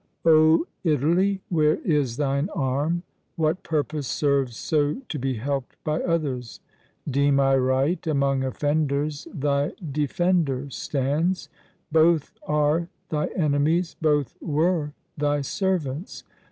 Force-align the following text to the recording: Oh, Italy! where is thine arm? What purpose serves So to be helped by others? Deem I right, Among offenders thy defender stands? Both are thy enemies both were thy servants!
Oh, 0.25 0.65
Italy! 0.83 1.41
where 1.49 1.75
is 1.81 2.17
thine 2.17 2.49
arm? 2.55 3.03
What 3.35 3.61
purpose 3.61 4.07
serves 4.07 4.57
So 4.57 4.99
to 5.09 5.19
be 5.19 5.35
helped 5.35 5.75
by 5.83 6.01
others? 6.01 6.59
Deem 7.07 7.39
I 7.39 7.55
right, 7.57 8.07
Among 8.07 8.43
offenders 8.43 9.27
thy 9.31 9.73
defender 9.91 10.71
stands? 10.71 11.49
Both 11.91 12.33
are 12.47 12.87
thy 13.09 13.27
enemies 13.35 13.95
both 14.01 14.33
were 14.41 14.93
thy 15.19 15.41
servants! 15.41 16.23